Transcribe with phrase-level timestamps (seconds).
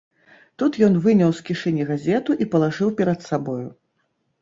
[0.61, 3.63] Тут ён выняў з кішэні газету і палажыў перад сабою.